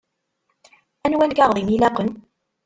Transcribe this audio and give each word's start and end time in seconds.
Anwa 1.05 1.25
lkaɣeḍ 1.29 1.57
i 1.57 1.63
m-ilaqen? 1.63 2.09